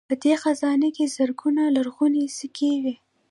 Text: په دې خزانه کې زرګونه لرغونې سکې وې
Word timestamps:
په 0.09 0.15
دې 0.23 0.33
خزانه 0.43 0.89
کې 0.95 1.13
زرګونه 1.15 1.63
لرغونې 1.75 2.23
سکې 2.37 2.73
وې 2.83 2.95